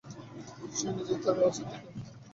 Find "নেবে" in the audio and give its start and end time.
1.95-2.19